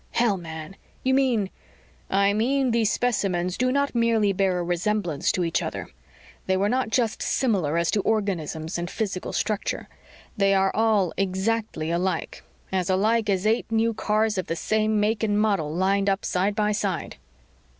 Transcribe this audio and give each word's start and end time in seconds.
"Hell, 0.13 0.35
man! 0.35 0.75
You 1.03 1.13
mean" 1.13 1.51
"I 2.09 2.33
mean 2.33 2.71
these 2.71 2.91
specimens 2.91 3.55
do 3.55 3.71
not 3.71 3.93
merely 3.93 4.33
bear 4.33 4.57
a 4.57 4.63
resemblance 4.63 5.31
to 5.33 5.43
each 5.43 5.61
other. 5.61 5.89
They 6.47 6.57
were 6.57 6.69
not 6.69 6.89
just 6.89 7.21
similar 7.21 7.77
as 7.77 7.91
to 7.91 8.01
organisms 8.01 8.79
and 8.79 8.89
physical 8.89 9.31
structure. 9.31 9.87
They 10.35 10.57
were 10.57 10.75
all 10.75 11.13
exactly 11.17 11.91
alike; 11.91 12.41
as 12.71 12.89
alike 12.89 13.29
as 13.29 13.45
eight 13.45 13.71
new 13.71 13.93
cars 13.93 14.39
of 14.39 14.47
the 14.47 14.55
same 14.55 14.99
make 14.99 15.21
and 15.21 15.39
model 15.39 15.71
lined 15.71 16.09
up 16.09 16.25
side 16.25 16.55
by 16.55 16.71
side 16.71 17.17